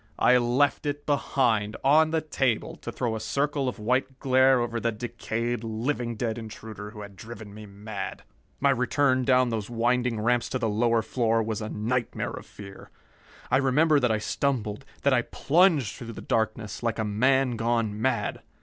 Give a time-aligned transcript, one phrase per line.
[0.17, 4.79] I left it behind, on the table, to throw a circle of white glare over
[4.79, 8.23] the decayed, living dead intruder who had driven me mad.
[8.59, 12.89] My return down those winding ramps to the lower floor was a nightmare of fear.
[13.51, 18.01] I remember that I stumbled, that I plunged through the darkness like a man gone
[18.01, 18.41] mad.